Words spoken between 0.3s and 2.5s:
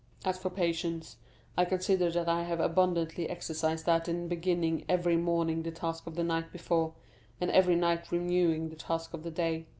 for patience, I consider that I